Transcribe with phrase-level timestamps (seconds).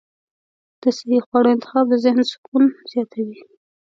[0.81, 3.37] د صحي خواړو انتخاب د ذهن سکون زیاتوي.